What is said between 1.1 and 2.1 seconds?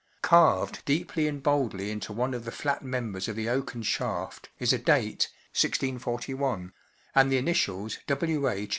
and boldly